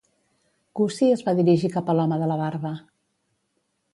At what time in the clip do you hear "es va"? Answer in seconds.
1.17-1.35